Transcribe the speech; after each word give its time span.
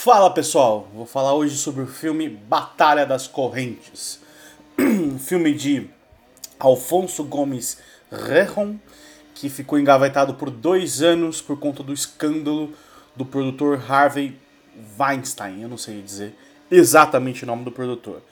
Fala 0.00 0.30
pessoal, 0.30 0.88
vou 0.94 1.04
falar 1.04 1.34
hoje 1.34 1.56
sobre 1.56 1.82
o 1.82 1.86
filme 1.88 2.28
Batalha 2.28 3.04
das 3.04 3.26
Correntes, 3.26 4.20
um 4.78 5.18
filme 5.18 5.52
de 5.52 5.90
Alfonso 6.56 7.24
Gomes 7.24 7.78
Rejon, 8.08 8.76
que 9.34 9.48
ficou 9.48 9.76
engavetado 9.76 10.34
por 10.34 10.50
dois 10.50 11.02
anos 11.02 11.42
por 11.42 11.58
conta 11.58 11.82
do 11.82 11.92
escândalo 11.92 12.72
do 13.16 13.24
produtor 13.24 13.82
Harvey 13.90 14.38
Weinstein, 14.96 15.62
eu 15.62 15.68
não 15.68 15.76
sei 15.76 16.00
dizer 16.00 16.32
exatamente 16.70 17.42
o 17.42 17.46
nome 17.46 17.64
do 17.64 17.72
produtor. 17.72 18.22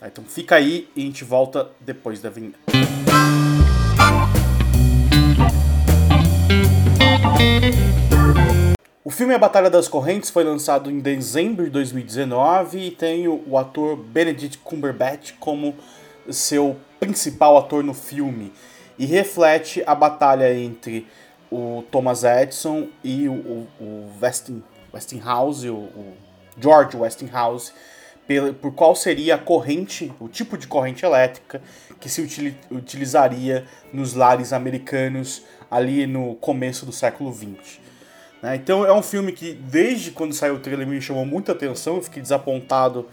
Tá, 0.00 0.08
então 0.08 0.24
fica 0.24 0.56
aí 0.56 0.88
e 0.96 1.02
a 1.02 1.04
gente 1.04 1.22
volta 1.22 1.70
depois 1.80 2.20
da 2.20 2.28
vinheta. 2.28 2.58
O 9.06 9.10
filme 9.10 9.34
A 9.34 9.38
Batalha 9.38 9.68
das 9.68 9.86
Correntes 9.86 10.30
foi 10.30 10.44
lançado 10.44 10.90
em 10.90 10.98
dezembro 10.98 11.66
de 11.66 11.70
2019 11.72 12.86
e 12.86 12.90
tem 12.90 13.28
o, 13.28 13.58
ator 13.58 13.98
Benedict 13.98 14.56
Cumberbatch 14.64 15.32
como 15.38 15.76
seu 16.30 16.74
principal 16.98 17.58
ator 17.58 17.84
no 17.84 17.92
filme 17.92 18.50
e 18.98 19.04
reflete 19.04 19.82
a 19.86 19.94
batalha 19.94 20.58
entre 20.58 21.06
o 21.52 21.84
Thomas 21.90 22.24
Edison 22.24 22.88
e 23.04 23.28
o, 23.28 23.34
o, 23.34 23.68
o 23.78 24.10
Westing, 24.22 24.62
Westinghouse, 24.90 25.68
o, 25.68 25.74
o 25.74 26.14
George 26.58 26.96
Westinghouse, 26.96 27.74
por 28.62 28.72
qual 28.72 28.96
seria 28.96 29.34
a 29.34 29.38
corrente, 29.38 30.10
o 30.18 30.28
tipo 30.28 30.56
de 30.56 30.66
corrente 30.66 31.04
elétrica 31.04 31.60
que 32.00 32.08
se 32.08 32.22
utilizaria 32.70 33.66
nos 33.92 34.14
lares 34.14 34.50
americanos 34.50 35.42
ali 35.70 36.06
no 36.06 36.36
começo 36.36 36.86
do 36.86 36.92
século 36.92 37.30
XX. 37.30 37.84
Né? 38.44 38.56
Então 38.56 38.84
é 38.84 38.92
um 38.92 39.02
filme 39.02 39.32
que, 39.32 39.54
desde 39.54 40.10
quando 40.10 40.34
saiu 40.34 40.56
o 40.56 40.58
trailer, 40.58 40.86
me 40.86 41.00
chamou 41.00 41.24
muita 41.24 41.52
atenção. 41.52 41.96
Eu 41.96 42.02
fiquei 42.02 42.20
desapontado 42.20 43.08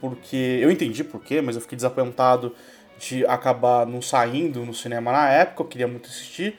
porque. 0.00 0.60
Eu 0.62 0.70
entendi 0.70 1.02
porquê, 1.02 1.40
mas 1.40 1.56
eu 1.56 1.60
fiquei 1.60 1.74
desapontado 1.74 2.54
de 2.96 3.26
acabar 3.26 3.84
não 3.84 4.00
saindo 4.00 4.64
no 4.64 4.72
cinema 4.72 5.10
na 5.10 5.28
época. 5.28 5.62
Eu 5.62 5.66
queria 5.66 5.88
muito 5.88 6.08
assistir. 6.08 6.56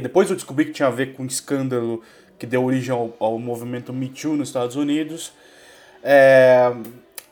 Depois 0.00 0.30
eu 0.30 0.36
descobri 0.36 0.66
que 0.66 0.70
tinha 0.70 0.86
a 0.86 0.90
ver 0.92 1.14
com 1.14 1.24
um 1.24 1.26
escândalo 1.26 2.00
que 2.38 2.46
deu 2.46 2.64
origem 2.64 2.92
ao, 2.92 3.12
ao 3.18 3.36
movimento 3.40 3.92
Me 3.92 4.08
Too 4.08 4.36
nos 4.36 4.48
Estados 4.48 4.76
Unidos. 4.76 5.32
É, 6.04 6.72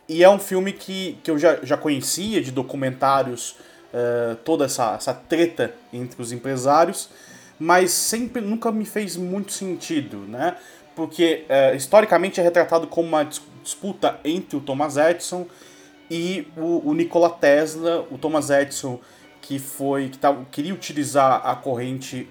e 0.09 0.25
é 0.25 0.29
um 0.29 0.41
filme 0.41 0.73
que, 0.73 1.19
que 1.23 1.31
eu 1.31 1.39
já, 1.39 1.61
já 1.63 1.77
conhecia 1.77 2.41
de 2.41 2.51
documentários, 2.51 3.57
uh, 3.93 4.35
toda 4.45 4.65
essa, 4.65 4.95
essa 4.95 5.15
treta 5.15 5.73
entre 5.93 6.21
os 6.21 6.33
empresários 6.33 7.11
mas 7.61 7.91
sempre 7.91 8.41
nunca 8.41 8.73
me 8.73 8.87
fez 8.87 9.19
muito 9.19 9.53
sentido, 9.53 10.17
né? 10.27 10.57
Porque 10.97 11.45
é, 11.47 11.77
historicamente 11.77 12.41
é 12.41 12.43
retratado 12.43 12.87
como 12.87 13.07
uma 13.07 13.23
disputa 13.63 14.19
entre 14.25 14.57
o 14.57 14.61
Thomas 14.61 14.97
Edison 14.97 15.47
e 16.11 16.49
o, 16.57 16.89
o 16.89 16.95
Nikola 16.95 17.29
Tesla. 17.29 18.07
O 18.11 18.17
Thomas 18.17 18.49
Edison 18.49 18.99
que 19.43 19.59
foi 19.59 20.09
que 20.09 20.19
tava, 20.19 20.45
queria 20.51 20.73
utilizar 20.73 21.47
a 21.47 21.55
corrente 21.55 22.27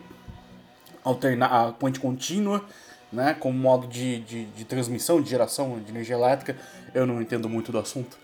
alterna, 1.03 1.45
a 1.45 1.71
corrente 1.73 1.99
contínua, 1.99 2.65
né, 3.11 3.35
como 3.39 3.57
modo 3.57 3.87
de, 3.87 4.19
de, 4.21 4.45
de 4.45 4.65
transmissão, 4.65 5.21
de 5.21 5.29
geração 5.29 5.79
de 5.79 5.91
energia 5.91 6.15
elétrica. 6.15 6.57
Eu 6.93 7.05
não 7.05 7.21
entendo 7.21 7.47
muito 7.47 7.71
do 7.71 7.77
assunto. 7.77 8.17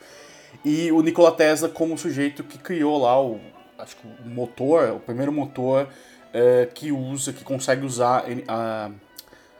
E 0.64 0.92
o 0.92 1.02
Nikola 1.02 1.32
Tesla 1.32 1.70
como 1.70 1.98
sujeito 1.98 2.44
que 2.44 2.58
criou 2.58 3.00
lá 3.00 3.22
o 3.22 3.40
acho 3.78 3.98
que 3.98 4.08
o 4.08 4.30
motor, 4.30 4.92
o 4.92 5.00
primeiro 5.00 5.32
motor 5.32 5.88
é, 6.36 6.66
que 6.66 6.92
usa, 6.92 7.32
que 7.32 7.46
consegue 7.46 7.86
usar 7.86 8.26
a, 8.46 8.92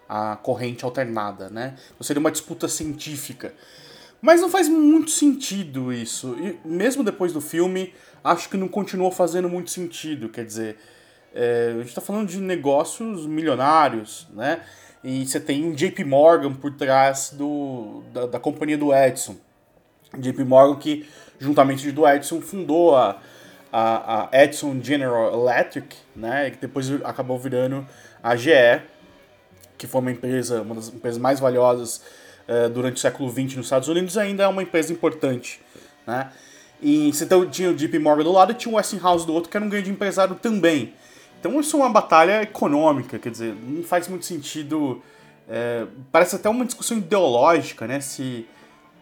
a 0.10 0.36
corrente 0.36 0.84
alternada, 0.84 1.50
né? 1.50 1.76
Então 1.94 2.06
seria 2.06 2.20
uma 2.20 2.30
disputa 2.30 2.68
científica. 2.68 3.54
Mas 4.22 4.42
não 4.42 4.50
faz 4.50 4.68
muito 4.68 5.10
sentido 5.10 5.94
isso. 5.94 6.36
E 6.38 6.60
mesmo 6.68 7.02
depois 7.02 7.32
do 7.32 7.40
filme, 7.40 7.94
acho 8.22 8.50
que 8.50 8.58
não 8.58 8.68
continuou 8.68 9.10
fazendo 9.10 9.48
muito 9.48 9.72
sentido. 9.72 10.28
Quer 10.28 10.44
dizer, 10.44 10.78
é, 11.34 11.72
a 11.76 11.78
gente 11.78 11.88
está 11.88 12.02
falando 12.02 12.28
de 12.28 12.40
negócios 12.40 13.26
milionários, 13.26 14.28
né? 14.34 14.62
E 15.02 15.26
você 15.26 15.40
tem 15.40 15.64
um 15.64 15.72
JP 15.72 16.04
Morgan 16.04 16.54
por 16.54 16.74
trás 16.74 17.30
do, 17.38 18.04
da, 18.12 18.26
da 18.26 18.40
companhia 18.40 18.78
do 18.78 18.94
Edison. 18.94 19.38
JP 20.18 20.44
Morgan 20.44 20.78
que, 20.78 21.08
juntamente 21.40 21.90
do 21.92 22.06
Edison, 22.06 22.42
fundou 22.42 22.98
a, 22.98 23.22
a, 23.78 24.30
a 24.32 24.44
Edison 24.44 24.80
General 24.82 25.34
Electric, 25.34 25.98
né, 26.16 26.50
que 26.50 26.58
depois 26.58 26.90
acabou 27.04 27.38
virando 27.38 27.86
a 28.24 28.34
GE, 28.34 28.82
que 29.78 29.86
foi 29.86 30.00
uma 30.00 30.12
empresa, 30.12 30.62
uma 30.62 30.76
das 30.76 30.88
empresas 30.88 31.20
mais 31.20 31.42
valiosas 31.42 32.02
uh, 32.48 32.70
durante 32.70 32.96
o 32.96 33.00
século 33.00 33.30
XX 33.30 33.58
nos 33.58 33.66
Estados 33.66 33.90
Unidos, 33.90 34.18
ainda 34.18 34.44
é 34.44 34.48
uma 34.48 34.64
empresa 34.64 34.94
importante, 34.94 35.60
né. 36.08 36.32
E 36.82 37.12
você 37.12 37.28
tinha 37.52 37.70
o 37.70 37.76
JP 37.76 38.00
Morgan 38.00 38.24
do 38.24 38.32
lado 38.32 38.54
e 38.54 38.56
tinha 38.56 38.74
o 38.74 38.78
Westinghouse 38.78 39.26
do 39.26 39.34
outro, 39.34 39.50
que 39.50 39.58
era 39.58 39.66
um 39.66 39.70
grande 39.70 39.90
empresário 39.90 40.36
também. 40.36 40.94
Então 41.40 41.60
isso 41.60 41.76
é 41.76 41.80
uma 41.80 41.90
batalha 41.90 42.44
econômica, 42.44 43.20
quer 43.20 43.30
dizer, 43.30 43.56
não 43.62 43.84
faz 43.84 44.08
muito 44.08 44.26
sentido. 44.26 45.02
É, 45.50 45.86
parece 46.12 46.36
até 46.36 46.50
uma 46.50 46.66
discussão 46.66 46.98
ideológica, 46.98 47.88
né? 47.88 48.02
Se 48.02 48.46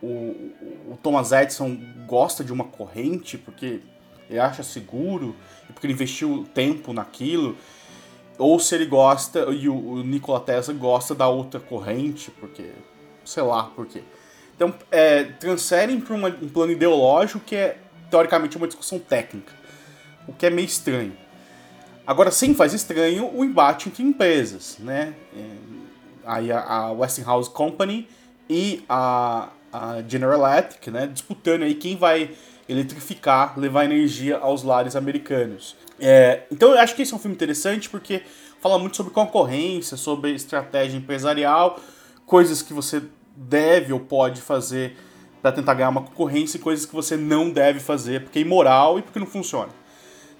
o, 0.01 0.51
o 0.91 0.99
Thomas 1.01 1.31
Edison 1.31 1.77
gosta 2.05 2.43
de 2.43 2.53
uma 2.53 2.63
corrente, 2.63 3.37
porque 3.37 3.81
ele 4.29 4.39
acha 4.39 4.63
seguro, 4.63 5.35
porque 5.67 5.85
ele 5.85 5.93
investiu 5.93 6.47
tempo 6.53 6.93
naquilo, 6.93 7.57
ou 8.37 8.59
se 8.59 8.75
ele 8.75 8.85
gosta, 8.85 9.51
e 9.51 9.69
o, 9.69 9.75
o 9.75 10.03
Nikola 10.03 10.39
Tesla 10.39 10.73
gosta 10.73 11.13
da 11.13 11.27
outra 11.27 11.59
corrente, 11.59 12.31
porque, 12.31 12.71
sei 13.23 13.43
lá 13.43 13.63
por 13.63 13.85
quê. 13.85 14.03
Então, 14.55 14.73
é, 14.91 15.23
transferem 15.23 15.99
para 15.99 16.15
um 16.15 16.49
plano 16.49 16.71
ideológico 16.71 17.39
que 17.45 17.55
é, 17.55 17.77
teoricamente, 18.09 18.57
uma 18.57 18.67
discussão 18.67 18.99
técnica, 18.99 19.51
o 20.27 20.33
que 20.33 20.45
é 20.45 20.49
meio 20.49 20.65
estranho. 20.65 21.17
Agora, 22.05 22.31
sim, 22.31 22.53
faz 22.53 22.73
estranho 22.73 23.29
o 23.33 23.43
embate 23.45 23.89
entre 23.89 24.03
empresas, 24.03 24.77
né? 24.79 25.13
É, 25.35 25.55
aí 26.25 26.51
a, 26.51 26.61
a 26.61 26.91
Westinghouse 26.91 27.49
Company 27.49 28.07
e 28.49 28.83
a, 28.89 29.49
a 29.73 30.03
General 30.07 30.39
Electric, 30.39 30.91
né? 30.91 31.07
Disputando 31.07 31.63
aí 31.63 31.73
quem 31.73 31.97
vai 31.97 32.31
eletrificar, 32.69 33.59
levar 33.59 33.85
energia 33.85 34.37
aos 34.37 34.63
lares 34.63 34.95
americanos. 34.95 35.75
É, 35.99 36.43
então 36.51 36.71
eu 36.71 36.79
acho 36.79 36.95
que 36.95 37.01
esse 37.01 37.11
é 37.11 37.15
um 37.15 37.19
filme 37.19 37.35
interessante 37.35 37.89
porque 37.89 38.21
fala 38.61 38.79
muito 38.79 38.95
sobre 38.95 39.11
concorrência, 39.11 39.97
sobre 39.97 40.31
estratégia 40.31 40.97
empresarial, 40.97 41.79
coisas 42.25 42.61
que 42.61 42.73
você 42.73 43.01
deve 43.35 43.91
ou 43.91 43.99
pode 43.99 44.41
fazer 44.41 44.95
para 45.41 45.51
tentar 45.51 45.73
ganhar 45.73 45.89
uma 45.89 46.03
concorrência 46.03 46.57
e 46.57 46.59
coisas 46.61 46.85
que 46.85 46.93
você 46.93 47.17
não 47.17 47.49
deve 47.49 47.79
fazer 47.79 48.21
porque 48.21 48.39
é 48.39 48.41
imoral 48.43 48.99
e 48.99 49.01
porque 49.01 49.19
não 49.19 49.27
funciona. 49.27 49.69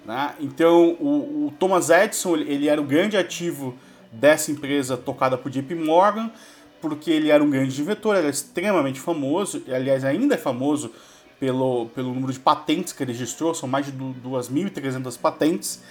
Né? 0.06 0.34
Então 0.40 0.96
o, 1.00 1.46
o 1.46 1.54
Thomas 1.58 1.90
Edison 1.90 2.36
ele 2.36 2.68
era 2.68 2.80
o 2.80 2.84
grande 2.84 3.16
ativo 3.16 3.74
dessa 4.12 4.50
empresa 4.50 4.96
tocada 4.96 5.36
por 5.36 5.50
JP 5.50 5.74
Morgan 5.74 6.30
porque 6.84 7.10
ele 7.10 7.30
era 7.30 7.42
um 7.42 7.48
grande 7.48 7.80
inventor, 7.80 8.14
era 8.14 8.28
extremamente 8.28 9.00
famoso, 9.00 9.62
e 9.66 9.74
aliás 9.74 10.04
ainda 10.04 10.34
é 10.34 10.36
famoso 10.36 10.90
pelo, 11.40 11.86
pelo 11.86 12.12
número 12.12 12.30
de 12.30 12.38
patentes 12.38 12.92
que 12.92 13.02
ele 13.02 13.12
registrou, 13.12 13.54
são 13.54 13.66
mais 13.66 13.86
de 13.86 13.92
2.300 13.92 15.18
patentes. 15.18 15.82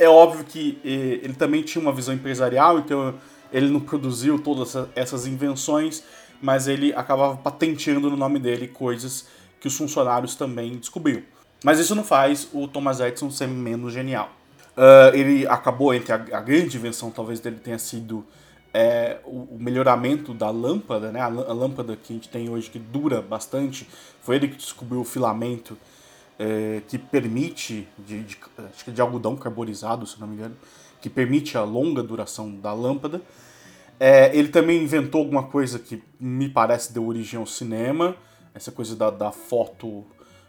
É 0.00 0.08
óbvio 0.08 0.44
que 0.44 0.80
eh, 0.84 1.24
ele 1.24 1.34
também 1.34 1.62
tinha 1.62 1.80
uma 1.80 1.92
visão 1.92 2.12
empresarial, 2.12 2.80
então 2.80 3.14
ele 3.52 3.68
não 3.68 3.78
produziu 3.78 4.36
todas 4.36 4.74
essas 4.96 5.28
invenções, 5.28 6.02
mas 6.40 6.66
ele 6.66 6.92
acabava 6.92 7.36
patenteando 7.36 8.10
no 8.10 8.16
nome 8.16 8.40
dele 8.40 8.66
coisas 8.66 9.28
que 9.60 9.68
os 9.68 9.76
funcionários 9.76 10.34
também 10.34 10.76
descobriram. 10.76 11.22
Mas 11.62 11.78
isso 11.78 11.94
não 11.94 12.02
faz 12.02 12.48
o 12.52 12.66
Thomas 12.66 12.98
Edison 12.98 13.30
ser 13.30 13.46
menos 13.46 13.92
genial. 13.92 14.32
Uh, 14.76 15.14
ele 15.14 15.46
acabou 15.46 15.94
entre 15.94 16.12
a, 16.12 16.16
a 16.16 16.40
grande 16.40 16.76
invenção, 16.76 17.12
talvez 17.12 17.38
dele 17.38 17.60
tenha 17.62 17.78
sido 17.78 18.26
é, 18.74 19.18
o, 19.24 19.56
melhoramento 19.58 20.32
da 20.32 20.50
lâmpada, 20.50 21.12
né? 21.12 21.20
A, 21.20 21.28
lâmpada 21.28 21.96
que 21.96 22.12
a 22.12 22.16
gente 22.16 22.28
tem 22.28 22.48
hoje 22.48 22.70
que 22.70 22.78
dura 22.78 23.20
bastante, 23.20 23.86
foi 24.20 24.36
ele 24.36 24.48
que 24.48 24.56
descobriu 24.56 25.00
o 25.00 25.04
filamento 25.04 25.76
é, 26.38 26.80
que 26.88 26.98
permite, 26.98 27.86
de, 27.98 28.22
de, 28.22 28.38
acho 28.72 28.84
que 28.84 28.90
de 28.90 29.00
algodão 29.00 29.36
carbonizado, 29.36 30.06
se 30.06 30.18
não 30.18 30.26
me 30.26 30.34
engano, 30.34 30.56
que 31.00 31.10
permite 31.10 31.58
a 31.58 31.62
longa 31.62 32.02
duração 32.02 32.50
da 32.54 32.72
lâmpada. 32.72 33.20
É, 34.00 34.34
ele 34.36 34.48
também 34.48 34.82
inventou 34.82 35.20
alguma 35.20 35.44
coisa 35.44 35.78
que 35.78 36.02
me 36.18 36.48
parece 36.48 36.92
deu 36.92 37.06
origem 37.06 37.38
ao 37.38 37.46
cinema, 37.46 38.16
essa 38.54 38.72
coisa 38.72 38.96
da, 38.96 39.10
da 39.10 39.30
foto 39.30 40.04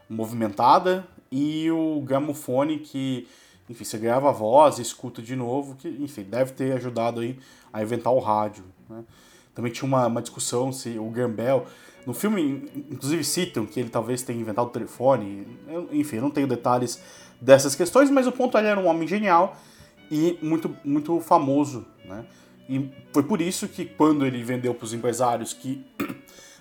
movimentada, 0.09 1.05
e 1.31 1.69
o 1.71 2.01
gramofone 2.01 2.79
que 2.79 3.27
enfim, 3.69 3.83
você 3.83 3.97
ganhava 3.97 4.31
voz, 4.31 4.77
escuta 4.79 5.21
de 5.21 5.35
novo, 5.35 5.75
que, 5.75 5.87
enfim, 5.87 6.23
deve 6.23 6.51
ter 6.51 6.73
ajudado 6.73 7.21
aí 7.21 7.39
a 7.71 7.81
inventar 7.81 8.13
o 8.13 8.19
rádio. 8.19 8.63
Né? 8.89 9.03
Também 9.55 9.71
tinha 9.71 9.87
uma, 9.87 10.07
uma 10.07 10.21
discussão 10.21 10.71
se 10.71 10.97
o 10.99 11.09
Gambel. 11.09 11.65
No 12.05 12.13
filme, 12.13 12.69
inclusive, 12.91 13.23
citam 13.23 13.65
que 13.65 13.79
ele 13.79 13.89
talvez 13.89 14.21
tenha 14.21 14.39
inventado 14.39 14.67
o 14.67 14.69
telefone. 14.69 15.47
Eu, 15.67 15.87
enfim, 15.91 16.17
eu 16.17 16.21
não 16.21 16.29
tenho 16.29 16.47
detalhes 16.47 17.01
dessas 17.39 17.75
questões, 17.75 18.09
mas 18.09 18.27
o 18.27 18.31
ponto 18.31 18.57
é 18.57 18.61
ele 18.61 18.69
era 18.69 18.79
um 18.79 18.87
homem 18.87 19.07
genial 19.07 19.57
e 20.11 20.37
muito, 20.41 20.75
muito 20.83 21.19
famoso. 21.21 21.85
Né? 22.03 22.25
E 22.67 22.89
foi 23.13 23.23
por 23.23 23.41
isso 23.41 23.67
que, 23.67 23.85
quando 23.85 24.25
ele 24.25 24.43
vendeu 24.43 24.73
para 24.73 24.85
os 24.85 24.93
empresários 24.93 25.53
que 25.53 25.85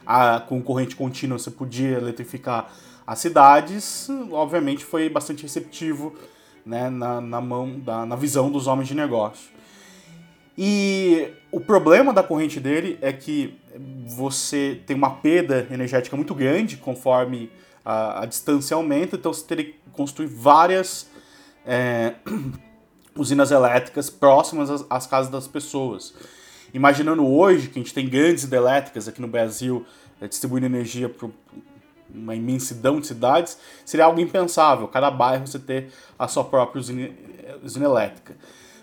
a, 0.07 0.41
com 0.41 0.63
corrente 0.63 0.95
contínua 0.95 1.39
você 1.39 1.51
podia 1.51 1.99
eletrificar 1.99 2.73
as 3.07 3.19
cidades, 3.19 4.09
obviamente 4.31 4.85
foi 4.85 5.09
bastante 5.09 5.43
receptivo 5.43 6.15
né, 6.65 6.89
na, 6.91 7.21
na 7.21 7.41
mão, 7.41 7.79
da, 7.81 8.07
na 8.07 8.17
visão 8.17 8.51
dos 8.51 8.67
homens 8.67 8.89
de 8.89 8.95
negócio. 8.95 9.51
E 10.57 11.29
o 11.51 11.61
problema 11.61 12.13
da 12.13 12.23
corrente 12.23 12.61
dele 12.61 12.99
é 13.01 13.13
que 13.13 13.59
você 14.07 14.81
tem 14.87 14.95
uma 14.97 15.11
perda 15.11 15.67
energética 15.71 16.17
muito 16.17 16.35
grande 16.35 16.77
conforme 16.77 17.51
a, 17.85 18.23
a 18.23 18.27
distância 18.27 18.75
aumenta, 18.75 19.17
então 19.17 19.33
você 19.33 19.47
teria 19.47 19.65
que 19.65 19.75
construir 19.93 20.27
várias 20.27 21.09
é, 21.67 22.15
usinas 23.17 23.51
elétricas 23.51 24.11
próximas 24.11 24.71
às, 24.71 24.85
às, 24.89 25.07
casas 25.07 25.31
das 25.31 25.49
pessoas. 25.49 26.15
Imaginando 26.73 27.27
hoje 27.27 27.69
que 27.69 27.79
a 27.79 27.83
gente 27.83 27.95
tem 27.95 28.09
grandes 28.09 28.45
hidrelétricas 28.45 29.09
aqui 29.09 29.21
no 29.21 29.29
Brasil 29.29 29.85
é, 30.21 30.29
distribuindo 30.29 30.67
energia 30.67 31.09
para 31.09 31.29
uma 32.15 32.35
imensidão 32.35 33.01
de 33.01 33.07
cidades, 33.07 33.59
seria 33.85 34.05
algo 34.07 34.21
impensável, 34.21 34.87
cada 34.89 35.11
bairro 35.11 35.47
você 35.47 35.59
ter 35.59 35.91
a 36.19 36.29
sua 36.29 36.45
própria 36.45 36.81
usina, 36.81 37.11
usina 37.63 37.87
elétrica. 37.87 38.37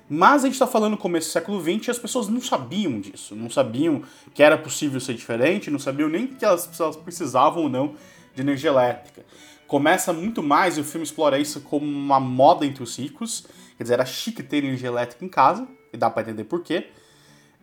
Mas 0.09 0.43
a 0.43 0.47
gente 0.47 0.55
está 0.55 0.65
falando 0.65 0.91
no 0.91 0.97
começo 0.97 1.27
do 1.27 1.31
século 1.31 1.61
XX 1.61 1.87
e 1.87 1.91
as 1.91 1.99
pessoas 1.99 2.27
não 2.27 2.41
sabiam 2.41 2.99
disso, 2.99 3.35
não 3.35 3.49
sabiam 3.49 4.01
que 4.33 4.41
era 4.41 4.57
possível 4.57 4.99
ser 4.99 5.13
diferente, 5.13 5.69
não 5.69 5.77
sabiam 5.77 6.09
nem 6.09 6.25
que 6.25 6.43
elas, 6.43 6.67
elas 6.79 6.95
precisavam 6.95 7.63
ou 7.63 7.69
não 7.69 7.93
de 8.33 8.41
energia 8.41 8.71
elétrica. 8.71 9.23
Começa 9.67 10.11
muito 10.11 10.41
mais, 10.41 10.79
e 10.79 10.81
o 10.81 10.83
filme 10.83 11.03
explora 11.03 11.37
isso 11.37 11.61
como 11.61 11.85
uma 11.85 12.19
moda 12.19 12.65
entre 12.65 12.81
os 12.81 12.97
ricos, 12.97 13.45
quer 13.77 13.83
dizer, 13.83 13.93
era 13.93 14.05
chique 14.05 14.41
ter 14.41 14.63
energia 14.63 14.87
elétrica 14.87 15.23
em 15.23 15.29
casa, 15.29 15.67
e 15.93 15.97
dá 15.97 16.09
para 16.09 16.23
entender 16.23 16.45
por 16.45 16.63
quê. 16.63 16.87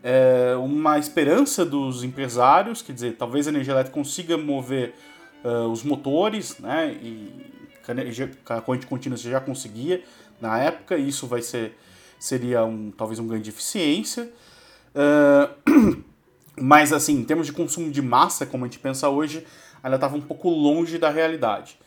É 0.04 0.54
uma 0.56 1.00
esperança 1.00 1.64
dos 1.64 2.04
empresários, 2.04 2.80
quer 2.80 2.92
dizer, 2.92 3.16
talvez 3.16 3.48
a 3.48 3.50
energia 3.50 3.72
elétrica 3.72 3.98
consiga 3.98 4.38
mover 4.38 4.94
uh, 5.46 5.70
os 5.70 5.82
motores, 5.82 6.58
né, 6.58 6.92
e 7.00 7.54
a 8.48 8.60
corrente 8.60 8.86
contínua 8.86 9.16
você 9.16 9.30
já 9.30 9.40
conseguia 9.40 10.02
na 10.40 10.58
época, 10.58 10.96
isso 10.96 11.26
vai 11.26 11.40
ser 11.40 11.76
seria 12.18 12.64
um, 12.64 12.90
talvez 12.90 13.18
um 13.18 13.26
ganho 13.26 13.42
de 13.42 13.50
eficiência. 13.50 14.30
Uh, 14.94 16.02
mas, 16.60 16.92
assim, 16.92 17.14
em 17.14 17.24
termos 17.24 17.46
de 17.46 17.52
consumo 17.52 17.90
de 17.90 18.02
massa, 18.02 18.46
como 18.46 18.64
a 18.64 18.68
gente 18.68 18.78
pensa 18.78 19.08
hoje, 19.08 19.46
ainda 19.82 19.96
estava 19.96 20.16
um 20.16 20.20
pouco 20.20 20.48
longe 20.48 20.98
da 20.98 21.10
realidade. 21.10 21.78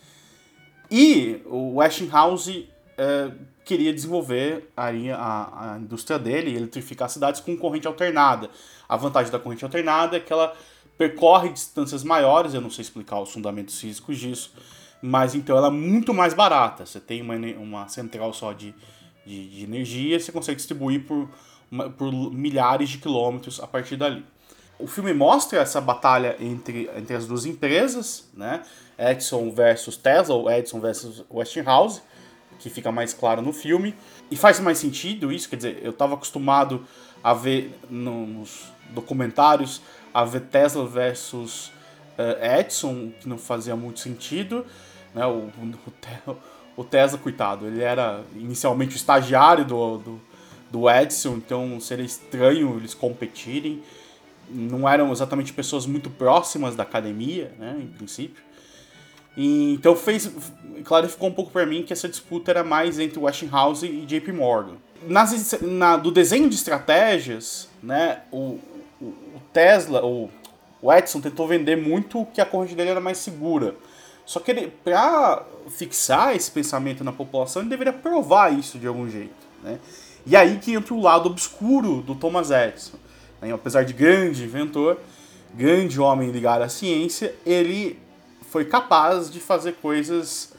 E 0.89 1.41
o 1.45 1.75
Westinghouse 1.77 2.69
uh, 2.97 3.35
queria 3.63 3.93
desenvolver 3.93 4.71
a, 4.75 4.87
a, 4.87 5.73
a, 5.73 5.77
indústria 5.77 6.17
dele, 6.17 6.55
eletrificar 6.55 7.09
cidades 7.09 7.41
com 7.41 7.55
corrente 7.57 7.87
alternada. 7.87 8.49
A 8.87 8.97
vantagem 8.97 9.31
da 9.31 9.39
corrente 9.39 9.63
alternada 9.63 10.17
é 10.17 10.19
que 10.19 10.33
ela 10.33 10.55
percorre 10.99 11.49
distâncias 11.49 12.03
maiores, 12.03 12.53
eu 12.53 12.61
não 12.61 12.69
sei 12.69 12.83
explicar 12.83 13.19
os 13.19 13.31
fundamentos 13.31 13.79
físicos 13.79 14.19
disso, 14.19 14.53
mas 15.01 15.33
então 15.33 15.57
ela 15.57 15.69
é 15.69 15.71
muito 15.71 16.13
mais 16.13 16.35
barata. 16.35 16.85
Você 16.85 16.99
tem 16.99 17.23
uma, 17.23 17.35
uma 17.35 17.87
central 17.87 18.31
só 18.33 18.53
de 18.53 18.75
de, 19.29 19.47
de 19.47 19.63
energia, 19.63 20.19
você 20.19 20.31
consegue 20.31 20.57
distribuir 20.57 21.05
por, 21.05 21.29
por 21.97 22.11
milhares 22.33 22.89
de 22.89 22.97
quilômetros 22.97 23.59
a 23.59 23.67
partir 23.67 23.95
dali. 23.95 24.25
O 24.79 24.87
filme 24.87 25.13
mostra 25.13 25.59
essa 25.59 25.79
batalha 25.79 26.35
entre, 26.39 26.89
entre 26.95 27.15
as 27.15 27.27
duas 27.27 27.45
empresas, 27.45 28.27
né? 28.33 28.63
Edison 28.97 29.51
versus 29.51 29.97
Tesla, 29.97 30.35
ou 30.35 30.49
Edison 30.49 30.79
versus 30.79 31.23
Westinghouse, 31.29 32.01
que 32.59 32.69
fica 32.69 32.91
mais 32.91 33.13
claro 33.13 33.41
no 33.41 33.53
filme. 33.53 33.93
E 34.31 34.35
faz 34.35 34.59
mais 34.59 34.77
sentido 34.77 35.31
isso, 35.31 35.49
quer 35.49 35.57
dizer, 35.57 35.79
eu 35.83 35.91
estava 35.91 36.15
acostumado 36.15 36.85
a 37.21 37.33
ver 37.33 37.77
nos 37.89 38.71
documentários 38.91 39.81
a 40.13 40.25
ver 40.25 40.41
Tesla 40.41 40.85
versus 40.85 41.71
uh, 42.17 42.59
Edison, 42.59 43.11
que 43.19 43.27
não 43.27 43.37
fazia 43.37 43.75
muito 43.75 43.99
sentido. 43.99 44.65
Né? 45.13 45.25
O, 45.25 45.49
o, 45.57 46.37
o 46.77 46.83
Tesla, 46.83 47.17
coitado, 47.17 47.65
ele 47.67 47.81
era 47.81 48.21
inicialmente 48.35 48.95
o 48.95 48.97
estagiário 48.97 49.65
do, 49.65 49.97
do, 49.97 50.21
do 50.71 50.89
Edson, 50.89 51.35
então 51.35 51.79
seria 51.79 52.05
estranho 52.05 52.77
eles 52.77 52.93
competirem. 52.93 53.83
Não 54.49 54.87
eram 54.87 55.11
exatamente 55.11 55.53
pessoas 55.53 55.85
muito 55.85 56.09
próximas 56.09 56.75
da 56.75 56.83
academia, 56.83 57.51
né, 57.59 57.77
em 57.79 57.87
princípio. 57.87 58.41
E, 59.37 59.73
então 59.73 59.95
fez, 59.95 60.31
clarificou 60.83 61.29
um 61.29 61.33
pouco 61.33 61.51
para 61.51 61.65
mim 61.65 61.83
que 61.83 61.93
essa 61.93 62.09
disputa 62.09 62.51
era 62.51 62.63
mais 62.63 62.97
entre 62.97 63.19
Westinghouse 63.19 63.85
e 63.85 64.05
JP 64.05 64.31
Morgan. 64.31 64.77
Nas, 65.07 65.61
na, 65.61 65.97
do 65.97 66.11
desenho 66.11 66.49
de 66.49 66.55
estratégias, 66.55 67.69
né, 67.81 68.21
o, 68.31 68.59
o, 69.01 69.39
Tesla, 69.53 70.03
o, 70.05 70.29
o 70.81 70.93
Edson 70.93 71.21
tentou 71.21 71.47
vender 71.47 71.75
muito 71.75 72.25
que 72.33 72.41
a 72.41 72.45
corrente 72.45 72.75
dele 72.75 72.89
era 72.89 72.99
mais 72.99 73.17
segura. 73.17 73.75
Só 74.25 74.39
que 74.39 74.51
ele, 74.51 74.71
para 74.83 75.43
fixar 75.69 76.35
esse 76.35 76.51
pensamento 76.51 77.03
na 77.03 77.11
população, 77.11 77.61
ele 77.61 77.69
deveria 77.69 77.93
provar 77.93 78.53
isso 78.53 78.77
de 78.77 78.85
algum 78.85 79.09
jeito. 79.09 79.47
Né? 79.63 79.79
E 80.25 80.35
aí 80.35 80.59
que 80.59 80.73
entra 80.73 80.93
o 80.93 81.01
lado 81.01 81.27
obscuro 81.27 82.01
do 82.01 82.13
Thomas 82.13 82.51
Edison. 82.51 82.97
Né? 83.41 83.51
Apesar 83.51 83.83
de 83.83 83.93
grande 83.93 84.43
inventor, 84.43 84.99
grande 85.53 85.99
homem 85.99 86.29
ligado 86.29 86.61
à 86.61 86.69
ciência, 86.69 87.33
ele 87.45 87.99
foi 88.49 88.65
capaz 88.65 89.31
de 89.31 89.39
fazer 89.39 89.73
coisas 89.81 90.53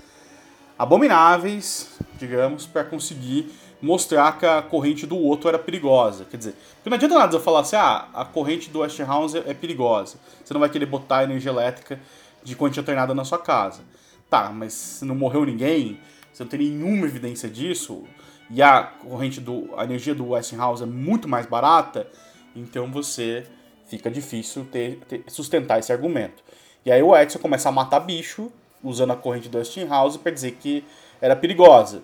abomináveis, 0.79 1.91
digamos, 2.19 2.67
para 2.67 2.85
conseguir 2.85 3.53
mostrar 3.81 4.39
que 4.39 4.47
a 4.47 4.63
corrente 4.63 5.07
do 5.07 5.17
outro 5.17 5.49
era 5.49 5.59
perigosa. 5.59 6.25
Quer 6.25 6.37
dizer, 6.37 6.55
porque 6.75 6.91
não 6.91 6.97
adianta 6.97 7.19
nada 7.19 7.37
eu 7.37 7.41
falar 7.41 7.61
assim, 7.61 7.77
ah, 7.77 8.09
a 8.13 8.25
corrente 8.25 8.71
do 8.71 8.81
Westinghouse 8.81 9.39
é 9.39 9.55
perigosa. 9.55 10.19
Você 10.45 10.53
não 10.53 10.61
vai 10.61 10.69
querer 10.69 10.87
botar 10.87 11.25
energia 11.25 11.51
elétrica 11.51 12.01
de 12.43 12.55
corrente 12.57 12.79
alternada 12.79 13.15
na 13.15 13.25
sua 13.25 13.39
casa. 13.39 13.83
Tá, 14.29 14.51
mas 14.51 14.73
se 14.73 15.05
não 15.05 15.15
morreu 15.15 15.45
ninguém, 15.45 15.99
você 16.33 16.45
não 16.45 16.51
tem 16.51 16.61
nenhuma 16.61 17.07
evidência 17.07 17.49
disso, 17.49 18.05
e 18.51 18.63
a 18.63 18.83
corrente 18.83 19.41
do. 19.41 19.71
a 19.77 19.85
energia 19.85 20.15
do 20.15 20.31
Westinghouse 20.31 20.83
é 20.83 20.87
muito 20.87 21.29
mais 21.29 21.47
barata, 21.47 22.07
então 22.55 22.91
você 22.91 23.47
fica 23.87 24.11
difícil 24.11 24.65
ter, 24.65 24.99
ter, 25.09 25.25
sustentar 25.29 25.79
esse 25.79 25.93
argumento. 25.93 26.43
E 26.85 26.91
aí 26.91 27.03
o 27.03 27.17
Edson 27.17 27.39
começa 27.39 27.69
a 27.69 27.73
matar 27.73 28.01
bicho 28.01 28.51
usando 28.83 29.13
a 29.13 29.17
corrente 29.17 29.49
do 29.49 29.59
Westinghouse 29.59 30.19
para 30.19 30.33
dizer 30.33 30.53
que 30.53 30.85
era 31.21 31.37
perigosa. 31.37 32.03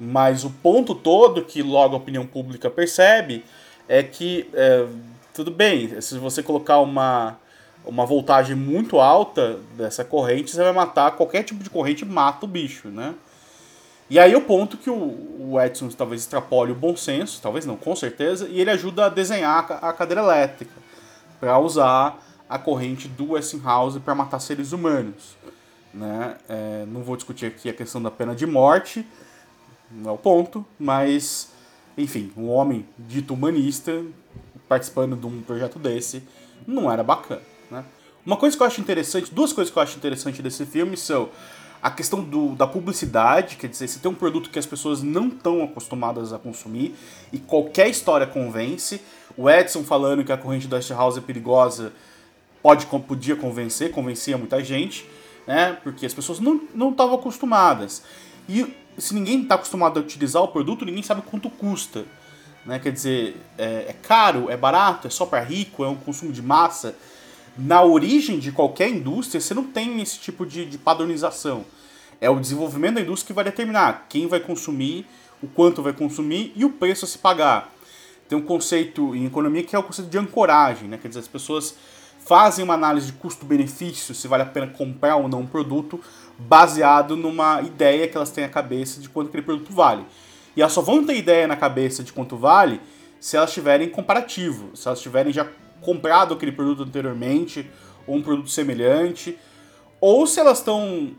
Mas 0.00 0.44
o 0.44 0.50
ponto 0.50 0.94
todo 0.94 1.44
que 1.44 1.62
logo 1.62 1.94
a 1.94 1.98
opinião 1.98 2.26
pública 2.26 2.70
percebe 2.70 3.44
é 3.86 4.02
que 4.02 4.48
é, 4.54 4.86
tudo 5.34 5.50
bem, 5.50 6.00
se 6.00 6.16
você 6.18 6.42
colocar 6.42 6.78
uma 6.78 7.38
uma 7.84 8.04
voltagem 8.04 8.54
muito 8.54 9.00
alta 9.00 9.58
dessa 9.76 10.04
corrente, 10.04 10.50
você 10.50 10.62
vai 10.62 10.72
matar 10.72 11.12
qualquer 11.12 11.42
tipo 11.42 11.62
de 11.62 11.70
corrente, 11.70 12.04
mata 12.04 12.44
o 12.44 12.48
bicho, 12.48 12.88
né? 12.88 13.14
E 14.08 14.18
aí 14.18 14.34
o 14.34 14.40
ponto 14.40 14.76
que 14.76 14.90
o, 14.90 15.56
Edson 15.60 15.88
talvez 15.88 16.22
extrapole 16.22 16.72
o 16.72 16.74
bom 16.74 16.96
senso, 16.96 17.40
talvez 17.40 17.64
não, 17.64 17.76
com 17.76 17.94
certeza, 17.94 18.48
e 18.48 18.60
ele 18.60 18.70
ajuda 18.70 19.06
a 19.06 19.08
desenhar 19.08 19.78
a 19.80 19.92
cadeira 19.92 20.20
elétrica 20.20 20.72
para 21.38 21.58
usar 21.58 22.20
a 22.48 22.58
corrente 22.58 23.06
do 23.06 23.32
Westinghouse 23.32 24.00
para 24.00 24.14
matar 24.14 24.40
seres 24.40 24.72
humanos. 24.72 25.36
Né? 25.94 26.36
É, 26.48 26.84
não 26.88 27.02
vou 27.02 27.14
discutir 27.14 27.46
aqui 27.46 27.68
a 27.68 27.72
questão 27.72 28.02
da 28.02 28.10
pena 28.10 28.34
de 28.34 28.46
morte, 28.46 29.06
não 29.90 30.10
é 30.10 30.12
o 30.12 30.18
ponto, 30.18 30.64
mas, 30.78 31.50
enfim, 31.96 32.30
um 32.36 32.48
homem 32.48 32.86
dito 32.98 33.34
humanista 33.34 34.04
participando 34.68 35.16
de 35.16 35.26
um 35.26 35.42
projeto 35.42 35.78
desse 35.78 36.22
não 36.66 36.90
era 36.90 37.02
bacana. 37.02 37.42
Né? 37.70 37.84
Uma 38.24 38.36
coisa 38.36 38.56
que 38.56 38.62
eu 38.62 38.66
acho 38.66 38.80
interessante, 38.80 39.34
duas 39.34 39.52
coisas 39.52 39.72
que 39.72 39.78
eu 39.78 39.82
acho 39.82 39.96
interessante 39.96 40.40
desse 40.42 40.64
filme 40.64 40.96
são 40.96 41.28
a 41.82 41.90
questão 41.90 42.22
do, 42.22 42.54
da 42.54 42.66
publicidade, 42.66 43.56
quer 43.56 43.66
dizer, 43.66 43.88
você 43.88 43.98
tem 43.98 44.10
um 44.10 44.14
produto 44.14 44.50
que 44.50 44.58
as 44.58 44.66
pessoas 44.66 45.02
não 45.02 45.28
estão 45.28 45.62
acostumadas 45.62 46.32
a 46.32 46.38
consumir 46.38 46.94
e 47.32 47.38
qualquer 47.38 47.88
história 47.88 48.26
convence. 48.26 49.00
O 49.36 49.48
Edson 49.48 49.82
falando 49.82 50.22
que 50.22 50.30
a 50.30 50.36
corrente 50.36 50.68
da 50.68 50.78
House 50.90 51.16
é 51.16 51.20
perigosa 51.22 51.92
pode, 52.62 52.84
podia 52.84 53.34
convencer, 53.34 53.90
convencia 53.90 54.36
muita 54.36 54.62
gente, 54.62 55.08
né? 55.46 55.78
Porque 55.82 56.04
as 56.04 56.12
pessoas 56.12 56.38
não 56.38 56.90
estavam 56.90 57.14
acostumadas. 57.14 58.02
E 58.50 58.74
se 58.98 59.14
ninguém 59.14 59.42
está 59.42 59.54
acostumado 59.54 60.00
a 60.00 60.02
utilizar 60.02 60.42
o 60.42 60.48
produto, 60.48 60.84
ninguém 60.84 61.04
sabe 61.04 61.22
quanto 61.22 61.48
custa. 61.48 62.04
Né? 62.66 62.80
Quer 62.80 62.90
dizer, 62.90 63.36
é, 63.56 63.86
é 63.88 63.96
caro, 64.02 64.50
é 64.50 64.56
barato, 64.56 65.06
é 65.06 65.10
só 65.10 65.24
para 65.24 65.40
rico, 65.40 65.84
é 65.84 65.88
um 65.88 65.94
consumo 65.94 66.32
de 66.32 66.42
massa 66.42 66.96
na 67.56 67.82
origem 67.82 68.38
de 68.38 68.52
qualquer 68.52 68.88
indústria, 68.88 69.40
você 69.40 69.54
não 69.54 69.64
tem 69.64 70.00
esse 70.00 70.18
tipo 70.18 70.46
de, 70.46 70.64
de 70.64 70.78
padronização. 70.78 71.64
É 72.20 72.28
o 72.28 72.38
desenvolvimento 72.38 72.96
da 72.96 73.00
indústria 73.00 73.28
que 73.28 73.32
vai 73.32 73.44
determinar 73.44 74.06
quem 74.08 74.26
vai 74.26 74.40
consumir, 74.40 75.06
o 75.42 75.46
quanto 75.46 75.82
vai 75.82 75.92
consumir 75.92 76.52
e 76.56 76.64
o 76.64 76.70
preço 76.70 77.04
a 77.04 77.08
se 77.08 77.18
pagar. 77.18 77.72
Tem 78.28 78.36
um 78.36 78.42
conceito 78.42 79.14
em 79.14 79.26
economia 79.26 79.62
que 79.62 79.74
é 79.74 79.78
o 79.78 79.82
conceito 79.82 80.10
de 80.10 80.18
ancoragem, 80.18 80.88
né? 80.88 80.98
quer 81.00 81.08
dizer, 81.08 81.20
as 81.20 81.28
pessoas 81.28 81.76
fazem 82.24 82.64
uma 82.64 82.74
análise 82.74 83.06
de 83.06 83.12
custo-benefício, 83.14 84.14
se 84.14 84.28
vale 84.28 84.44
a 84.44 84.46
pena 84.46 84.68
comprar 84.68 85.16
ou 85.16 85.28
não 85.28 85.40
um 85.40 85.46
produto, 85.46 86.00
baseado 86.38 87.16
numa 87.16 87.60
ideia 87.62 88.06
que 88.06 88.16
elas 88.16 88.30
têm 88.30 88.44
na 88.44 88.50
cabeça 88.50 89.00
de 89.00 89.08
quanto 89.08 89.28
aquele 89.28 89.42
produto 89.42 89.72
vale. 89.72 90.04
E 90.56 90.60
elas 90.60 90.72
só 90.72 90.80
vão 90.80 91.04
ter 91.04 91.16
ideia 91.16 91.46
na 91.46 91.56
cabeça 91.56 92.02
de 92.04 92.12
quanto 92.12 92.36
vale 92.36 92.80
se 93.18 93.36
elas 93.36 93.52
tiverem 93.52 93.88
comparativo, 93.88 94.76
se 94.76 94.86
elas 94.86 95.00
tiverem 95.00 95.32
já 95.32 95.46
comprado 95.80 96.34
aquele 96.34 96.52
produto 96.52 96.82
anteriormente, 96.82 97.70
ou 98.06 98.16
um 98.16 98.22
produto 98.22 98.50
semelhante, 98.50 99.38
ou 100.00 100.26
se 100.26 100.40
elas 100.40 100.58
estão, 100.58 101.10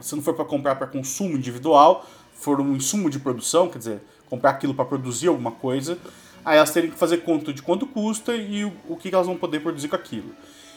se 0.00 0.14
não 0.14 0.22
for 0.22 0.34
para 0.34 0.44
comprar 0.44 0.76
para 0.76 0.86
consumo 0.86 1.36
individual, 1.36 2.06
for 2.32 2.60
um 2.60 2.74
insumo 2.74 3.10
de 3.10 3.18
produção, 3.18 3.68
quer 3.68 3.78
dizer, 3.78 4.02
comprar 4.28 4.50
aquilo 4.50 4.74
para 4.74 4.84
produzir 4.84 5.28
alguma 5.28 5.52
coisa, 5.52 5.98
aí 6.44 6.56
elas 6.56 6.70
terem 6.70 6.90
que 6.90 6.96
fazer 6.96 7.18
conta 7.18 7.52
de 7.52 7.62
quanto 7.62 7.86
custa 7.86 8.34
e 8.34 8.64
o, 8.64 8.72
o 8.88 8.96
que 8.96 9.14
elas 9.14 9.26
vão 9.26 9.36
poder 9.36 9.60
produzir 9.60 9.88
com 9.88 9.96
aquilo. 9.96 10.34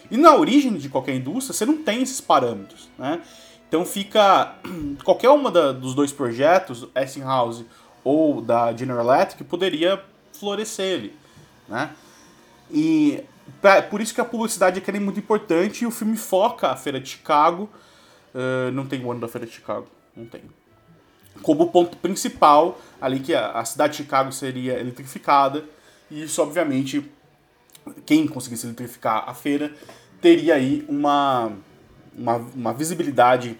E 0.10 0.18
na 0.18 0.36
origem 0.36 0.76
de 0.78 0.90
qualquer 0.90 1.16
indústria, 1.16 1.54
você 1.54 1.66
não 1.66 1.78
tem 1.84 2.02
esses 2.02 2.22
parâmetros, 2.22 2.90
né? 2.98 3.22
Então 3.68 3.86
fica 3.86 4.56
qualquer 5.04 5.30
uma 5.30 5.52
da, 5.52 5.72
dos 5.72 5.94
dois 5.94 6.14
projetos, 6.14 6.88
Westinghouse 6.96 7.66
ou 8.04 8.42
da 8.42 8.74
General 8.74 9.06
Electric, 9.06 9.44
poderia 9.44 10.02
florescer 10.32 11.00
ali, 11.00 11.14
né? 11.68 11.92
E 12.72 13.24
pra, 13.62 13.82
por 13.82 14.00
isso 14.00 14.14
que 14.14 14.22
a 14.22 14.26
publicidade 14.26 14.80
aqui 14.80 14.90
é 14.90 15.00
muito 15.00 15.20
importante 15.20 15.84
e 15.84 15.88
o 15.88 15.92
filme 15.92 16.16
foca 16.16 16.70
a 16.70 16.76
Feira 16.76 17.00
de 17.00 17.10
Chicago. 17.10 17.70
Uh, 18.34 18.72
não 18.72 18.86
tem 18.86 19.04
o 19.04 19.12
ano 19.12 19.20
da 19.20 19.28
Feira 19.28 19.48
de 19.48 19.54
Chicago, 19.54 19.88
não 20.16 20.26
tem. 20.26 20.42
Como 21.42 21.70
ponto 21.70 21.98
principal, 21.98 22.80
ali 23.00 23.20
que 23.20 23.34
a, 23.34 23.52
a 23.52 23.66
cidade 23.66 23.94
de 23.94 23.98
Chicago 23.98 24.32
seria 24.32 24.80
eletrificada, 24.80 25.64
e 26.10 26.24
isso 26.24 26.42
obviamente 26.42 27.04
quem 28.06 28.28
conseguisse 28.28 28.66
eletrificar 28.66 29.24
a 29.28 29.34
feira 29.34 29.72
teria 30.22 30.56
aí 30.56 30.86
uma, 30.90 31.52
uma, 32.18 32.36
uma 32.36 32.74
visibilidade 32.74 33.58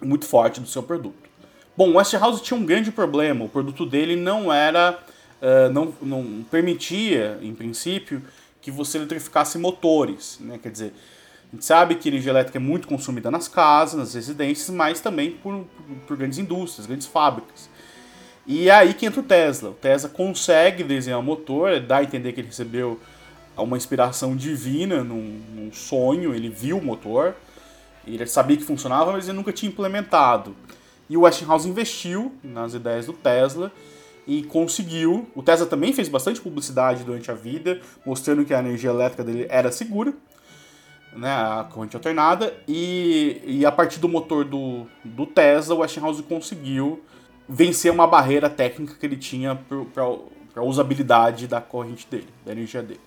muito 0.00 0.26
forte 0.26 0.60
do 0.60 0.66
seu 0.66 0.82
produto. 0.82 1.26
Bom, 1.76 1.90
o 1.90 1.96
Westinghouse 1.96 2.42
tinha 2.42 2.58
um 2.58 2.64
grande 2.64 2.90
problema, 2.90 3.44
o 3.44 3.48
produto 3.48 3.84
dele 3.84 4.16
não 4.16 4.52
era, 4.52 4.98
uh, 5.40 5.72
não, 5.72 5.92
não 6.00 6.44
permitia, 6.50 7.38
em 7.42 7.54
princípio, 7.54 8.22
que 8.60 8.70
você 8.70 8.98
eletrificasse 8.98 9.58
motores, 9.58 10.38
né? 10.40 10.58
quer 10.60 10.70
dizer, 10.70 10.94
gente 11.56 11.64
sabe 11.64 11.94
que 11.96 12.08
energia 12.08 12.30
elétrica 12.30 12.58
é 12.58 12.60
muito 12.60 12.86
consumida 12.86 13.30
nas 13.30 13.48
casas, 13.48 13.98
nas 13.98 14.14
residências, 14.14 14.68
mas 14.70 15.00
também 15.00 15.32
por, 15.32 15.64
por 16.06 16.16
grandes 16.16 16.38
indústrias, 16.38 16.86
grandes 16.86 17.06
fábricas. 17.06 17.68
E 18.46 18.68
é 18.68 18.72
aí 18.72 18.94
que 18.94 19.06
entra 19.06 19.20
o 19.20 19.24
Tesla. 19.24 19.70
O 19.70 19.74
Tesla 19.74 20.08
consegue 20.08 20.84
desenhar 20.84 21.18
um 21.18 21.22
motor, 21.22 21.80
dá 21.80 21.98
a 21.98 22.02
entender 22.04 22.32
que 22.32 22.40
ele 22.40 22.48
recebeu 22.48 23.00
uma 23.56 23.76
inspiração 23.76 24.36
divina 24.36 25.02
num, 25.02 25.40
num 25.54 25.72
sonho, 25.72 26.34
ele 26.34 26.50
viu 26.50 26.78
o 26.78 26.84
motor, 26.84 27.34
ele 28.06 28.26
sabia 28.26 28.56
que 28.56 28.62
funcionava, 28.62 29.12
mas 29.12 29.26
ele 29.26 29.36
nunca 29.36 29.52
tinha 29.52 29.70
implementado. 29.70 30.54
E 31.08 31.16
o 31.16 31.22
Westinghouse 31.22 31.66
investiu 31.66 32.34
nas 32.44 32.74
ideias 32.74 33.06
do 33.06 33.14
Tesla 33.14 33.72
e 34.26 34.42
conseguiu. 34.42 35.26
O 35.34 35.42
Tesla 35.42 35.66
também 35.66 35.92
fez 35.92 36.08
bastante 36.08 36.40
publicidade 36.40 37.02
durante 37.02 37.30
a 37.30 37.34
vida, 37.34 37.80
mostrando 38.04 38.44
que 38.44 38.52
a 38.52 38.58
energia 38.58 38.90
elétrica 38.90 39.24
dele 39.24 39.46
era 39.48 39.72
segura, 39.72 40.12
né, 41.16 41.30
a 41.30 41.64
corrente 41.64 41.96
alternada. 41.96 42.54
E, 42.68 43.40
e 43.44 43.66
a 43.66 43.72
partir 43.72 43.98
do 43.98 44.08
motor 44.08 44.44
do, 44.44 44.86
do 45.04 45.26
Tesla, 45.26 45.74
o 45.74 45.78
Westinghouse 45.78 46.22
conseguiu 46.22 47.02
vencer 47.48 47.92
uma 47.92 48.06
barreira 48.06 48.50
técnica 48.50 48.94
que 48.98 49.06
ele 49.06 49.16
tinha 49.16 49.58
para 49.94 50.04
a 50.62 50.64
usabilidade 50.64 51.46
da 51.46 51.60
corrente 51.60 52.06
dele, 52.10 52.28
da 52.44 52.52
energia 52.52 52.82
dele. 52.82 53.00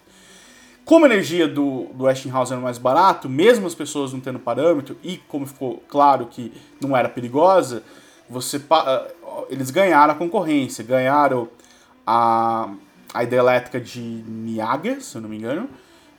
Como 0.85 1.05
a 1.05 1.07
energia 1.07 1.47
do, 1.47 1.85
do 1.93 2.05
Westinghouse 2.05 2.51
era 2.51 2.61
mais 2.61 2.79
barato, 2.79 3.29
mesmo 3.29 3.67
as 3.67 3.75
pessoas 3.75 4.11
não 4.11 4.19
tendo 4.19 4.39
parâmetro, 4.39 4.97
e 5.03 5.17
como 5.17 5.45
ficou 5.45 5.83
claro 5.87 6.25
que 6.25 6.51
não 6.81 6.97
era 6.97 7.07
perigosa, 7.07 7.83
você 8.27 8.59
ah, 8.71 9.07
eles 9.49 9.69
ganharam 9.69 10.13
a 10.13 10.17
concorrência, 10.17 10.83
ganharam 10.83 11.47
a, 12.07 12.73
a 13.13 13.23
hidrelétrica 13.23 13.79
de 13.79 13.99
Niagara, 13.99 14.99
se 14.99 15.15
eu 15.15 15.21
não 15.21 15.29
me 15.29 15.37
engano, 15.37 15.69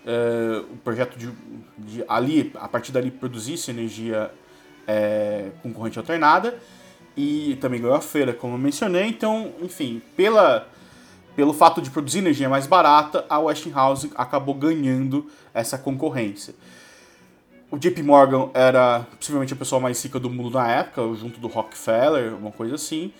uh, 0.04 0.73
o 0.73 0.76
projeto 0.78 1.19
de, 1.19 1.30
de, 1.78 2.04
ali, 2.09 2.52
a 2.54 2.69
partir 2.69 2.92
dali 2.92 3.11
produzisse 3.11 3.71
energia 3.71 4.30
é, 4.87 5.50
com 5.62 5.73
corrente 5.73 5.99
alternada, 5.99 6.59
e 7.16 7.59
também 7.61 7.80
ganhou 7.80 7.97
a 7.97 8.00
feira, 8.00 8.33
como 8.33 8.54
eu 8.54 8.59
mencionei, 8.59 9.07
então, 9.07 9.52
enfim, 9.61 10.00
pela 10.16 10.66
pelo 11.37 11.52
fato 11.52 11.80
de 11.80 11.90
produzir 11.90 12.19
energia 12.19 12.49
mais 12.49 12.66
barata, 12.66 13.25
a 13.28 13.38
Westinghouse 13.38 14.11
acabou 14.14 14.54
ganhando 14.54 15.30
essa 15.54 15.78
concorrência. 15.78 16.54
O 17.71 17.78
JP 17.78 18.02
Morgan 18.02 18.50
era 18.52 19.07
possivelmente 19.16 19.52
a 19.54 19.57
pessoa 19.57 19.80
mais 19.80 20.02
rica 20.02 20.19
do 20.19 20.28
mundo 20.28 20.50
na 20.50 20.69
época, 20.69 21.02
junto 21.14 21.38
do 21.38 21.47
Rockefeller, 21.47 22.35
uma 22.35 22.50
coisa 22.50 22.75
assim. 22.75 23.12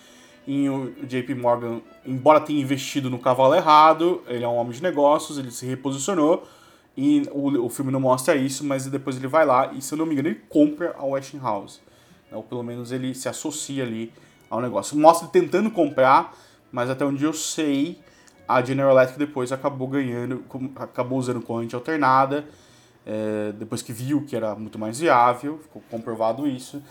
E 0.45 0.69
o 0.69 0.93
JP 1.03 1.35
Morgan, 1.35 1.81
embora 2.05 2.41
tenha 2.41 2.61
investido 2.61 3.09
no 3.09 3.17
cavalo 3.17 3.55
errado, 3.55 4.21
ele 4.27 4.43
é 4.43 4.47
um 4.47 4.55
homem 4.55 4.73
de 4.73 4.83
negócios, 4.83 5.37
ele 5.37 5.51
se 5.51 5.65
reposicionou. 5.65 6.45
E 6.95 7.23
o, 7.31 7.65
o 7.65 7.69
filme 7.69 7.91
não 7.91 7.99
mostra 7.99 8.35
isso, 8.35 8.63
mas 8.63 8.85
depois 8.85 9.15
ele 9.15 9.27
vai 9.27 9.45
lá 9.45 9.71
e, 9.73 9.81
se 9.81 9.93
eu 9.93 9.97
não 9.97 10.05
me 10.05 10.13
engano, 10.13 10.29
ele 10.29 10.41
compra 10.49 10.95
a 10.97 11.05
Westinghouse. 11.05 11.79
Ou 12.31 12.43
pelo 12.43 12.63
menos 12.63 12.91
ele 12.91 13.13
se 13.15 13.29
associa 13.29 13.83
ali 13.83 14.11
ao 14.49 14.61
negócio. 14.61 14.97
Mostra 14.97 15.27
ele 15.27 15.31
tentando 15.31 15.71
comprar 15.71 16.33
mas 16.71 16.89
até 16.89 17.03
onde 17.03 17.23
eu 17.23 17.33
sei, 17.33 17.99
a 18.47 18.61
General 18.63 18.91
Electric 18.91 19.19
depois 19.19 19.51
acabou 19.51 19.87
ganhando, 19.87 20.43
acabou 20.77 21.19
usando 21.19 21.41
corrente 21.41 21.75
alternada, 21.75 22.45
é, 23.05 23.51
depois 23.53 23.81
que 23.81 23.91
viu 23.91 24.23
que 24.25 24.35
era 24.35 24.55
muito 24.55 24.79
mais 24.79 24.99
viável, 24.99 25.59
ficou 25.59 25.81
comprovado 25.91 26.47
isso, 26.47 26.81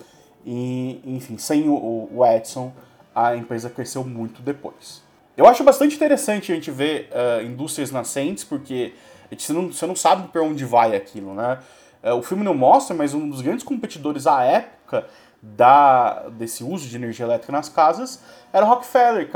e 0.45 1.01
enfim, 1.05 1.39
sem 1.39 1.69
o, 1.69 2.09
o 2.13 2.27
Edson, 2.27 2.73
a 3.15 3.37
empresa 3.37 3.71
cresceu 3.71 4.05
muito 4.05 4.43
depois. 4.43 5.03
Eu 5.37 5.47
acho 5.47 5.65
bastante 5.65 5.97
interessante 5.97 6.53
a 6.53 6.55
gente 6.55 6.71
ver 6.71 7.09
uh, 7.11 7.43
indústrias 7.43 7.91
nascentes, 7.91 8.45
porque 8.45 8.93
você, 9.37 9.53
não, 9.53 9.73
você 9.73 9.87
não 9.87 9.97
sabe 9.97 10.29
para 10.29 10.43
onde 10.43 10.65
vai 10.65 10.95
aquilo, 10.97 11.35
né? 11.35 11.59
Uh, 12.03 12.15
o 12.15 12.23
filme 12.23 12.43
não 12.43 12.55
mostra, 12.55 12.97
mas 12.97 13.15
um 13.15 13.29
dos 13.29 13.43
grandes 13.43 13.65
competidores 13.65 14.27
à 14.27 14.43
época 14.43 15.07
da, 15.43 16.29
desse 16.31 16.65
uso 16.65 16.89
de 16.89 16.97
energia 16.97 17.25
elétrica 17.27 17.53
nas 17.53 17.69
casas 17.69 18.23
era 18.53 18.65
o 18.65 18.69
Rockefeller, 18.69 19.29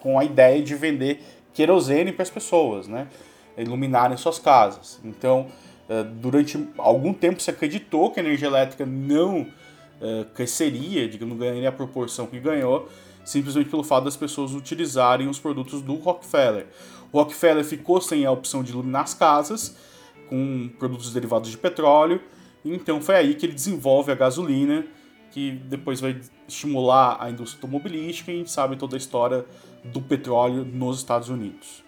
com 0.00 0.18
a 0.18 0.24
ideia 0.24 0.62
de 0.62 0.74
vender 0.74 1.22
querosene 1.52 2.12
para 2.12 2.22
as 2.22 2.30
pessoas, 2.30 2.88
né? 2.88 3.08
iluminarem 3.56 4.16
suas 4.16 4.38
casas. 4.38 5.00
Então, 5.04 5.46
eh, 5.88 6.02
durante 6.02 6.68
algum 6.78 7.12
tempo 7.12 7.40
se 7.40 7.50
acreditou 7.50 8.10
que 8.10 8.20
a 8.20 8.22
energia 8.22 8.48
elétrica 8.48 8.86
não 8.86 9.46
eh, 10.00 10.24
cresceria, 10.34 11.08
digamos, 11.08 11.36
não 11.36 11.38
ganharia 11.38 11.68
a 11.68 11.72
proporção 11.72 12.26
que 12.26 12.40
ganhou, 12.40 12.88
simplesmente 13.24 13.68
pelo 13.68 13.84
fato 13.84 14.04
das 14.04 14.16
pessoas 14.16 14.52
utilizarem 14.52 15.28
os 15.28 15.38
produtos 15.38 15.82
do 15.82 15.94
Rockefeller. 15.94 16.66
Rockefeller 17.12 17.64
ficou 17.64 18.00
sem 18.00 18.24
a 18.24 18.30
opção 18.30 18.62
de 18.62 18.72
iluminar 18.72 19.02
as 19.02 19.14
casas 19.14 19.76
com 20.28 20.70
produtos 20.78 21.12
derivados 21.12 21.50
de 21.50 21.58
petróleo, 21.58 22.20
então 22.64 23.00
foi 23.02 23.16
aí 23.16 23.34
que 23.34 23.44
ele 23.44 23.52
desenvolve 23.52 24.10
a 24.10 24.14
gasolina 24.14 24.86
que 25.32 25.50
depois 25.50 26.00
vai 26.00 26.20
estimular 26.46 27.16
a 27.18 27.30
indústria 27.30 27.58
automobilística 27.58 28.30
e 28.30 28.34
a 28.34 28.38
gente 28.38 28.50
sabe 28.50 28.76
toda 28.76 28.96
a 28.96 28.98
história 28.98 29.46
do 29.82 30.00
petróleo 30.00 30.64
nos 30.64 30.98
Estados 30.98 31.30
Unidos. 31.30 31.82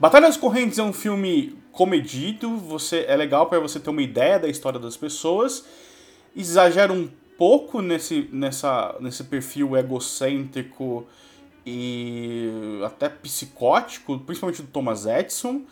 Batalha 0.00 0.26
das 0.26 0.36
Correntes 0.36 0.78
é 0.78 0.82
um 0.82 0.92
filme 0.92 1.56
comedido, 1.70 2.56
você 2.56 3.04
é 3.06 3.16
legal 3.16 3.46
para 3.46 3.60
você 3.60 3.78
ter 3.78 3.90
uma 3.90 4.02
ideia 4.02 4.38
da 4.38 4.48
história 4.48 4.80
das 4.80 4.96
pessoas, 4.96 5.64
exagera 6.34 6.92
um 6.92 7.08
pouco 7.38 7.80
nesse, 7.80 8.28
nessa, 8.32 8.96
nesse 9.00 9.24
perfil 9.24 9.76
egocêntrico 9.76 11.06
e 11.64 12.48
até 12.84 13.08
psicótico, 13.08 14.18
principalmente 14.20 14.62
do 14.62 14.68
Thomas 14.68 15.06
Edison. 15.06 15.62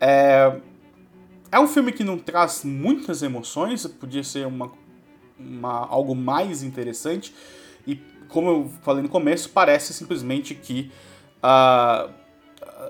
É, 0.00 0.60
é 1.50 1.58
um 1.58 1.66
filme 1.66 1.92
que 1.92 2.04
não 2.04 2.18
traz 2.18 2.64
muitas 2.64 3.22
emoções, 3.22 3.86
podia 3.86 4.22
ser 4.22 4.46
uma, 4.46 4.70
uma, 5.38 5.86
algo 5.86 6.14
mais 6.14 6.62
interessante. 6.62 7.34
E 7.86 7.96
como 8.28 8.48
eu 8.48 8.70
falei 8.82 9.02
no 9.02 9.08
começo, 9.08 9.50
parece 9.50 9.92
simplesmente 9.92 10.54
que 10.54 10.90
uh, 11.38 12.12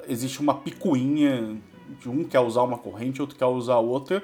existe 0.08 0.40
uma 0.40 0.54
picuinha 0.54 1.56
de 2.00 2.08
um 2.08 2.24
quer 2.24 2.40
usar 2.40 2.62
uma 2.62 2.78
corrente, 2.78 3.20
outro 3.20 3.36
quer 3.36 3.46
usar 3.46 3.76
outra. 3.78 4.22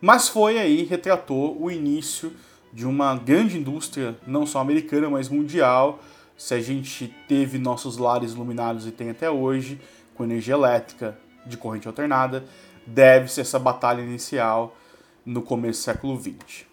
Mas 0.00 0.28
foi 0.28 0.58
aí, 0.58 0.82
retratou 0.82 1.60
o 1.60 1.70
início 1.70 2.32
de 2.72 2.86
uma 2.86 3.16
grande 3.16 3.58
indústria, 3.58 4.16
não 4.26 4.46
só 4.46 4.60
americana, 4.60 5.10
mas 5.10 5.28
mundial. 5.28 6.00
Se 6.36 6.54
a 6.54 6.60
gente 6.60 7.14
teve 7.28 7.58
nossos 7.58 7.98
lares 7.98 8.32
iluminados 8.32 8.86
e 8.86 8.90
tem 8.90 9.10
até 9.10 9.30
hoje, 9.30 9.80
com 10.14 10.24
energia 10.24 10.54
elétrica 10.54 11.18
de 11.46 11.56
corrente 11.56 11.86
alternada, 11.86 12.44
deve-se 12.86 13.40
essa 13.40 13.58
batalha 13.58 14.00
inicial 14.00 14.76
no 15.24 15.42
começo 15.42 15.80
do 15.80 15.84
século 15.84 16.20
XX. 16.20 16.64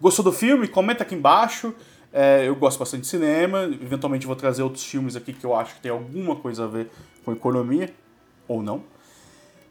Gostou 0.00 0.24
do 0.24 0.32
filme? 0.32 0.66
Comenta 0.66 1.02
aqui 1.02 1.14
embaixo. 1.14 1.74
É, 2.12 2.46
eu 2.46 2.54
gosto 2.56 2.78
bastante 2.78 3.02
de 3.02 3.06
cinema. 3.06 3.64
Eventualmente 3.64 4.26
vou 4.26 4.36
trazer 4.36 4.62
outros 4.62 4.84
filmes 4.84 5.16
aqui 5.16 5.32
que 5.32 5.44
eu 5.44 5.54
acho 5.54 5.74
que 5.74 5.80
tem 5.80 5.90
alguma 5.90 6.36
coisa 6.36 6.64
a 6.64 6.66
ver 6.66 6.90
com 7.24 7.32
economia, 7.32 7.92
ou 8.48 8.62
não. 8.62 8.82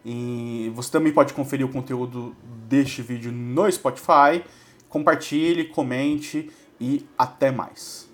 E 0.05 0.71
você 0.73 0.91
também 0.91 1.13
pode 1.13 1.33
conferir 1.33 1.65
o 1.65 1.69
conteúdo 1.69 2.35
deste 2.67 3.01
vídeo 3.01 3.31
no 3.31 3.71
Spotify. 3.71 4.43
Compartilhe, 4.91 5.69
comente 5.69 6.51
e 6.77 7.05
até 7.17 7.49
mais. 7.49 8.09